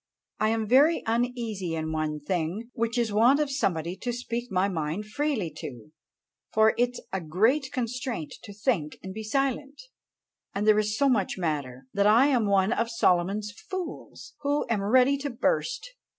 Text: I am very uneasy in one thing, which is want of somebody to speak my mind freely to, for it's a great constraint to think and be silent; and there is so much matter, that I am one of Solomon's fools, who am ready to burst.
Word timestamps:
I 0.39 0.49
am 0.49 0.67
very 0.67 1.03
uneasy 1.05 1.75
in 1.75 1.91
one 1.91 2.19
thing, 2.19 2.71
which 2.73 2.97
is 2.97 3.13
want 3.13 3.39
of 3.39 3.51
somebody 3.51 3.95
to 3.97 4.11
speak 4.11 4.49
my 4.51 4.67
mind 4.67 5.05
freely 5.05 5.53
to, 5.57 5.91
for 6.51 6.73
it's 6.75 6.99
a 7.13 7.21
great 7.21 7.71
constraint 7.71 8.33
to 8.45 8.51
think 8.51 8.97
and 9.03 9.13
be 9.13 9.21
silent; 9.21 9.79
and 10.55 10.65
there 10.67 10.79
is 10.79 10.97
so 10.97 11.07
much 11.07 11.37
matter, 11.37 11.85
that 11.93 12.07
I 12.07 12.25
am 12.25 12.47
one 12.47 12.73
of 12.73 12.89
Solomon's 12.89 13.51
fools, 13.51 14.33
who 14.39 14.65
am 14.71 14.81
ready 14.81 15.17
to 15.19 15.29
burst. 15.29 15.89